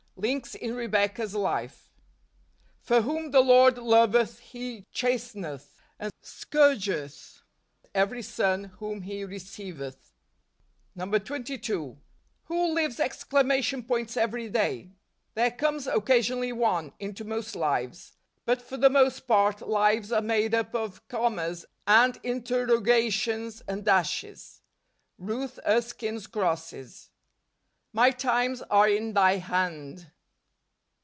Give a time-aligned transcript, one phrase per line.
[0.17, 1.89] Links in Rebecca's Life."
[2.83, 7.41] For whom the Lord loveth he chasteneth, and scourgeth
[7.95, 10.13] every son whom.he receiveth."
[10.95, 11.97] 22.
[12.43, 14.91] Who lives exclamation points every day?
[15.33, 18.13] There comes occasionally one, into most lives;
[18.45, 24.61] but, for the most part, lives are made up of commas, and interrogations, and dashes.
[25.17, 27.07] Ruth Erskine's Crosses."
[27.93, 30.07] My times are in thy hand."